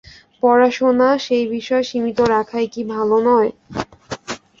পড়াশোনা 0.43 1.09
সেই 1.25 1.45
বিষয়ে 1.47 1.87
সীমিত 1.89 2.19
রাখাই 2.33 2.65
কি 2.73 2.81
ভালো 2.93 3.17
নয়? 3.27 3.49